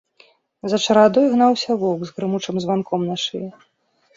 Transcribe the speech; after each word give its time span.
За 0.73 0.77
чарадой 0.85 1.27
гнаўся 1.33 1.77
воўк 1.83 2.01
з 2.07 2.15
грымучым 2.15 2.55
званком 2.65 2.99
на 3.11 3.15
шыі. 3.27 3.47